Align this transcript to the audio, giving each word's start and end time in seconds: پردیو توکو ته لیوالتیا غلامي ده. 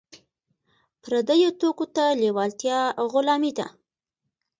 پردیو 1.01 1.49
توکو 1.59 1.85
ته 1.95 2.05
لیوالتیا 2.21 2.79
غلامي 3.11 3.51
ده. 3.57 3.67